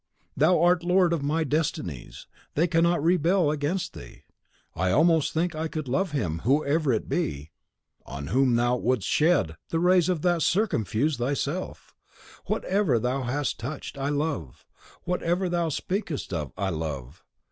Thou 0.35 0.59
art 0.59 0.83
lord 0.83 1.13
of 1.13 1.21
my 1.21 1.43
destinies; 1.43 2.25
they 2.55 2.65
cannot 2.65 3.03
rebel 3.03 3.51
against 3.51 3.93
thee! 3.93 4.23
I 4.75 4.89
almost 4.89 5.31
think 5.31 5.53
I 5.53 5.67
could 5.67 5.87
love 5.87 6.11
him, 6.11 6.39
whoever 6.39 6.91
it 6.91 7.07
be, 7.07 7.51
on 8.03 8.25
whom 8.33 8.55
thou 8.55 8.77
wouldst 8.77 9.07
shed 9.07 9.57
the 9.69 9.79
rays 9.79 10.07
that 10.07 10.21
circumfuse 10.41 11.17
thyself. 11.17 11.93
Whatever 12.47 12.97
thou 12.97 13.21
hast 13.21 13.59
touched, 13.59 13.95
I 13.95 14.09
love; 14.09 14.65
whatever 15.03 15.47
thou 15.47 15.69
speakest 15.69 16.33
of, 16.33 16.51
I 16.57 16.69
love. 16.71 17.23